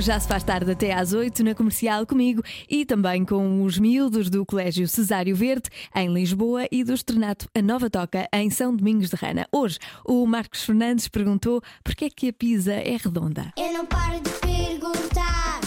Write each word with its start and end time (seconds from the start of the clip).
Já 0.00 0.18
se 0.18 0.26
faz 0.26 0.42
tarde 0.42 0.70
até 0.70 0.94
às 0.94 1.12
8 1.12 1.44
na 1.44 1.54
comercial 1.54 2.06
comigo 2.06 2.42
e 2.70 2.86
também 2.86 3.22
com 3.22 3.62
os 3.62 3.78
miúdos 3.78 4.30
do 4.30 4.46
Colégio 4.46 4.88
Cesário 4.88 5.36
Verde 5.36 5.68
em 5.94 6.10
Lisboa 6.10 6.66
e 6.72 6.82
do 6.82 6.94
Estrenato 6.94 7.50
A 7.54 7.60
Nova 7.60 7.90
Toca 7.90 8.26
em 8.32 8.48
São 8.48 8.74
Domingos 8.74 9.10
de 9.10 9.16
Rana. 9.16 9.46
Hoje 9.52 9.78
o 10.02 10.26
Marcos 10.26 10.64
Fernandes 10.64 11.06
perguntou 11.06 11.60
porque 11.84 12.06
é 12.06 12.08
que 12.08 12.30
a 12.30 12.32
pizza 12.32 12.72
é 12.72 12.96
redonda. 12.96 13.52
Eu 13.58 13.74
não 13.74 13.84
paro 13.84 14.22
de 14.22 14.30
perguntar, 14.30 15.60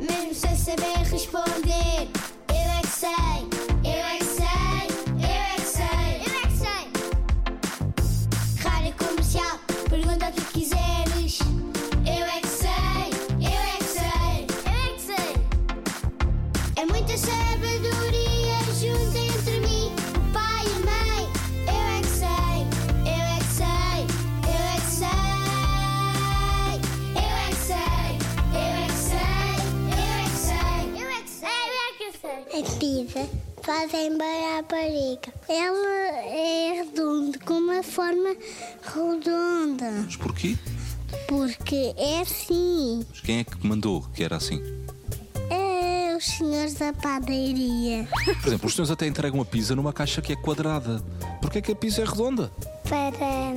mesmo 0.00 0.34
sem 0.34 0.56
saber 0.56 0.98
responder. 1.08 2.21
Sabedoria 17.62 18.58
junto 18.80 19.16
entre 19.16 19.60
mim, 19.60 19.94
o 20.16 20.32
pai 20.32 20.64
e 20.66 20.68
a 20.72 20.78
mãe. 20.84 21.22
Eu 21.68 21.86
é 21.86 22.00
que 22.00 22.08
sei, 22.08 22.58
eu 23.06 23.22
é 23.22 23.38
que 23.38 23.52
sei, 23.54 24.02
eu 24.48 24.62
é 24.66 24.76
que 24.80 24.90
sei. 24.90 25.22
Eu 27.14 27.30
é 27.30 27.48
que 27.50 27.62
sei, 27.62 28.18
eu 28.52 28.66
é 28.66 28.86
que 28.88 28.96
sei, 28.98 29.62
eu 29.94 30.10
é 30.10 30.26
que 30.28 30.36
sei, 30.36 30.82
eu 30.98 31.08
é 31.08 31.22
que 31.22 31.30
sei, 31.30 31.62
eu 31.70 31.78
é 31.78 31.90
que 31.98 32.08
sei. 32.18 32.42
A 32.58 32.64
pizza 32.78 33.22
fazem 33.62 34.18
bem 34.18 34.58
à 34.58 34.62
barriga. 34.62 35.32
Ela 35.48 36.18
é 36.26 36.82
redonda, 36.82 37.38
com 37.38 37.54
uma 37.54 37.82
forma 37.84 38.34
redonda. 38.82 39.90
Mas 40.04 40.16
porquê? 40.16 40.56
Porque 41.28 41.94
é 41.96 42.22
assim. 42.22 43.06
Mas 43.08 43.20
quem 43.20 43.38
é 43.38 43.44
que 43.44 43.64
mandou 43.64 44.02
que 44.12 44.24
era 44.24 44.36
assim? 44.36 44.60
Os 46.22 46.36
senhores 46.36 46.74
da 46.74 46.92
padaria. 46.92 48.06
Por 48.40 48.46
exemplo, 48.46 48.68
os 48.68 48.74
senhores 48.74 48.92
até 48.92 49.08
entregam 49.08 49.40
a 49.40 49.44
pizza 49.44 49.74
numa 49.74 49.92
caixa 49.92 50.22
que 50.22 50.32
é 50.32 50.36
quadrada. 50.36 51.02
Porquê 51.40 51.58
é 51.58 51.60
que 51.60 51.72
a 51.72 51.74
pizza 51.74 52.00
é 52.00 52.04
redonda? 52.04 52.52
Para 52.84 53.52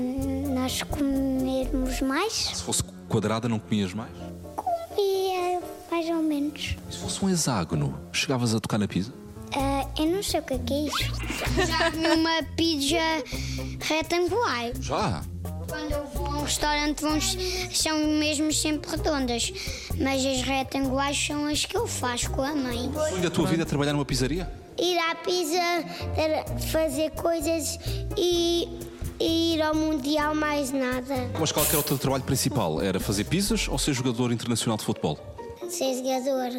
nós 0.52 0.81
comermos 0.81 2.02
mais. 2.02 2.34
Se 2.34 2.64
fosse 2.64 2.81
quadrada, 3.08 3.48
não 3.48 3.59
comias 3.59 3.94
mais? 3.94 4.09
Comia 4.56 5.62
mais 5.92 6.09
ou 6.09 6.23
menos. 6.23 6.76
E 6.89 6.94
se 6.94 6.98
fosse 6.98 7.23
um 7.23 7.30
hexágono, 7.30 8.00
chegavas 8.12 8.56
a 8.56 8.59
tocar 8.59 8.80
na 8.80 8.88
pizza? 8.88 9.14
Ah, 9.56 9.88
eu 10.00 10.08
não 10.08 10.23
sei 10.23 10.39
o 10.39 10.44
que 10.44 10.56
é, 10.56 10.58
que 10.58 10.73
é 10.73 10.88
isso. 10.88 11.67
Já 11.67 11.92
comi 11.92 12.08
uma 12.08 12.42
pizza 12.56 12.98
retangular. 13.82 14.72
Já! 14.82 15.22
Quando 15.67 15.91
eu 15.91 16.05
vou 16.13 16.27
a 16.27 16.38
um 16.38 16.44
restaurante 16.44 17.02
vão, 17.02 17.19
são 17.19 17.99
mesmo 18.19 18.52
sempre 18.53 18.91
redondas, 18.91 19.52
mas 19.99 20.25
as 20.25 20.41
retangulares 20.41 21.25
são 21.25 21.45
as 21.45 21.66
que 21.66 21.75
eu 21.75 21.88
faço 21.88 22.30
com 22.31 22.41
a 22.41 22.53
mãe. 22.55 22.89
O 22.89 22.94
sonho 22.94 23.21
da 23.21 23.30
tua 23.30 23.47
vida 23.47 23.63
é 23.63 23.66
trabalhar 23.66 23.93
numa 23.93 24.05
pizzaria? 24.05 24.49
Ir 24.77 24.97
à 24.99 25.16
pizza, 25.16 25.58
fazer 26.71 27.11
coisas 27.11 27.80
e, 28.17 28.67
e 29.19 29.55
ir 29.55 29.61
ao 29.61 29.73
mundial 29.73 30.36
mais 30.36 30.71
nada. 30.71 31.16
Mas 31.39 31.52
qual 31.52 31.66
era 31.66 31.80
o 31.80 31.83
teu 31.83 31.97
trabalho 31.97 32.23
principal? 32.23 32.81
Era 32.81 32.99
fazer 32.99 33.23
pizzas 33.23 33.67
ou 33.67 33.80
ser 33.80 33.93
jogador 33.93 34.31
internacional 34.31 34.77
de 34.77 34.83
futebol? 34.83 35.34
Ser 35.69 35.95
jogador. 35.95 36.49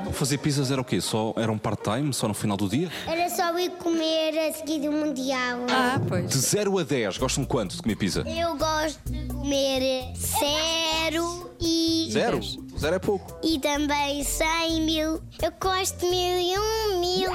Então 0.00 0.12
fazer 0.12 0.38
pizzas 0.38 0.70
era 0.70 0.80
o 0.80 0.84
quê? 0.84 1.00
Só 1.00 1.34
era 1.36 1.50
um 1.50 1.58
part-time, 1.58 2.12
só 2.14 2.26
no 2.28 2.34
final 2.34 2.56
do 2.56 2.68
dia? 2.68 2.90
Era 3.06 3.28
só 3.28 3.56
ir 3.58 3.70
comer 3.72 4.38
a 4.38 4.52
seguir 4.52 4.80
do 4.80 4.92
mundial. 4.92 5.60
Ah, 5.70 5.98
De 5.98 6.06
pois. 6.08 6.30
0 6.32 6.78
a 6.78 6.82
10, 6.82 7.18
gostam 7.18 7.44
quanto 7.44 7.76
de 7.76 7.82
comer 7.82 7.96
pizza? 7.96 8.24
Eu 8.26 8.56
gosto 8.56 9.00
de 9.10 9.26
comer 9.26 10.12
zero 10.16 11.50
e. 11.60 12.08
Zero? 12.10 12.40
Zero 12.78 12.96
é 12.96 12.98
pouco. 12.98 13.38
E 13.42 13.58
também 13.58 14.22
100 14.24 14.80
mil. 14.82 15.20
Eu 15.42 15.52
gosto 15.60 15.98
de 15.98 16.06
mil 16.06 16.40
e 16.40 16.58
um 16.58 17.00
mil. 17.00 17.30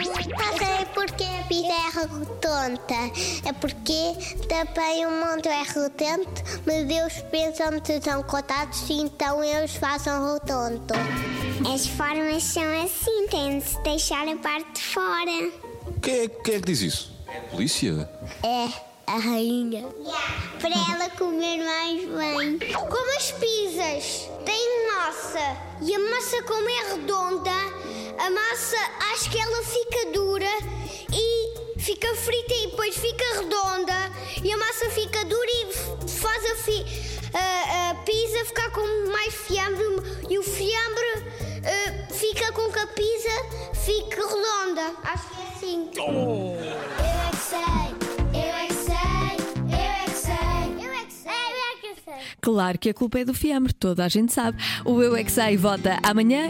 Não 1.62 1.94
sei 1.94 2.08
porque 2.08 2.48
a 2.48 2.64
pizza 2.70 2.88
é 2.88 2.96
redonda. 3.00 3.20
É 3.46 3.54
porque 3.54 4.48
também 4.48 5.06
o 5.06 5.12
mundo 5.12 5.48
é 5.48 5.64
redondo, 5.64 6.42
mas 6.66 6.88
Deus 6.88 7.14
pensa 7.32 7.80
que 7.82 8.02
são 8.02 8.24
contados, 8.24 8.90
então 8.90 9.44
eles 9.44 9.76
façam 9.76 10.34
redondo. 10.34 10.94
As 11.74 11.88
formas 11.88 12.44
são 12.44 12.84
assim, 12.84 13.28
tem 13.28 13.60
de 13.60 13.66
se 13.66 13.82
deixar 13.84 14.28
a 14.28 14.36
parte 14.38 14.72
de 14.74 14.82
fora. 14.82 15.52
Quem 16.02 16.20
é, 16.22 16.28
quem 16.28 16.56
é 16.56 16.60
que 16.60 16.66
diz 16.66 16.82
isso? 16.82 17.12
A 17.28 17.42
polícia? 17.52 18.10
É 18.44 18.90
a 19.08 19.18
rainha. 19.18 19.86
Para 20.60 20.94
ela 20.94 21.10
comer 21.12 21.58
mais 21.64 22.06
bem. 22.06 22.60
Como 22.74 23.18
as 23.18 23.32
pizzas 23.32 24.30
têm 24.46 24.88
massa 24.88 25.58
e 25.82 25.96
a 25.96 26.00
massa 26.00 26.44
como 26.44 26.70
é 26.70 26.94
redonda, 26.94 27.52
a 28.20 28.30
massa 28.30 28.78
acho 29.12 29.30
que 29.32 29.38
ela 29.38 29.64
fica 29.64 30.12
dura 30.12 30.80
e 31.12 31.39
fica 31.90 32.16
frita 32.16 32.54
e 32.54 32.68
depois 32.68 32.96
fica 32.96 33.24
redonda 33.40 34.12
e 34.44 34.52
a 34.52 34.58
massa 34.58 34.90
fica 34.92 35.26
dura 35.26 35.50
e 35.50 36.08
faz 36.08 36.46
a, 36.52 36.56
fi- 36.56 36.86
a- 37.34 37.90
a 37.90 37.96
pizza 38.04 38.46
ficar 38.46 38.70
com 38.72 39.12
mais 39.12 39.34
fiambre 39.34 39.84
e 40.30 40.38
o 40.38 40.44
fiambre 40.44 41.24
eh, 41.64 42.08
fica 42.14 42.52
com 42.52 42.72
que 42.72 42.78
a 42.80 42.86
pizza 42.88 43.74
fique 43.74 44.16
redonda. 44.16 44.94
Acho 45.04 45.30
que 45.30 45.42
é 45.42 45.48
assim. 45.56 45.90
Eu 45.98 46.06
é 47.26 47.30
que 47.32 47.38
sei, 47.38 48.40
eu 48.40 48.56
é 48.56 48.68
que 48.68 48.74
sei, 48.74 48.96
eu 49.66 49.80
é 49.80 50.06
que 50.06 50.16
sei, 50.16 50.86
eu 50.86 50.94
é 50.94 51.06
que 51.06 51.14
sei, 51.14 51.32
eu 51.32 51.90
é 51.90 51.94
que 51.96 52.02
sei. 52.06 52.14
Claro 52.42 52.78
que 52.80 52.90
a 52.90 52.94
culpa 52.94 53.20
é 53.20 53.26
do 53.26 53.34
fiambre, 53.34 53.74
toda 53.74 54.06
a 54.06 54.08
gente 54.10 54.32
sabe. 54.32 54.58
O 54.86 55.02
Eu 55.02 55.16
é 55.16 55.24
que 55.24 55.32
Sei 55.32 55.58
vota 55.58 55.98
amanhã 56.04 56.48